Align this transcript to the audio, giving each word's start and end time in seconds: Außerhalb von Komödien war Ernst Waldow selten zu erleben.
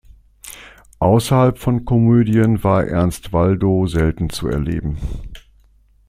Außerhalb 0.97 1.59
von 1.59 1.85
Komödien 1.85 2.63
war 2.63 2.85
Ernst 2.87 3.33
Waldow 3.33 3.85
selten 3.85 4.31
zu 4.31 4.47
erleben. 4.47 4.97